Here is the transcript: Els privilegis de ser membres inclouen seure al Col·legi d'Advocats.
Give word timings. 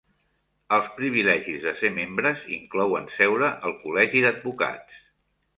Els 0.77 0.87
privilegis 0.99 1.67
de 1.67 1.73
ser 1.83 1.91
membres 1.99 2.47
inclouen 2.57 3.07
seure 3.19 3.51
al 3.69 3.79
Col·legi 3.85 4.25
d'Advocats. 4.25 5.07